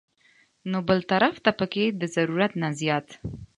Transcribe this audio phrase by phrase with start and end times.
[0.69, 3.07] نو بل طرف ته پکښې د ضرورت نه زيات